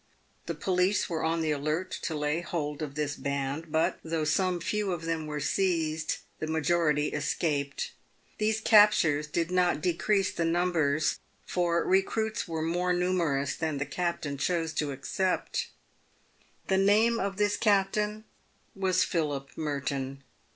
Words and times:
The 0.47 0.55
police 0.55 1.07
were 1.07 1.23
on 1.23 1.41
the 1.41 1.51
alert 1.51 1.91
to 2.01 2.15
lay 2.15 2.41
hold 2.41 2.81
of 2.81 2.95
this 2.95 3.15
band, 3.15 3.71
but, 3.71 3.99
though 4.03 4.23
some 4.23 4.59
few 4.59 4.91
of 4.91 5.03
them 5.03 5.27
were 5.27 5.39
seized, 5.39 6.17
the 6.39 6.47
majority 6.47 7.09
escaped. 7.09 7.91
These 8.39 8.61
captures 8.61 9.27
did 9.27 9.51
not 9.51 9.79
decrease 9.79 10.31
the 10.31 10.43
numbers, 10.43 11.19
for 11.45 11.83
recruits 11.85 12.47
were 12.47 12.63
more 12.63 12.93
numerous 12.93 13.55
than 13.55 13.77
the 13.77 13.85
captain 13.85 14.39
chose 14.39 14.73
to 14.73 14.91
accept. 14.91 15.69
The 16.65 16.79
name 16.79 17.19
of 17.19 17.37
this 17.37 17.55
captain 17.55 18.23
was 18.73 19.03
Philip 19.03 19.51
Merton. 19.55 20.23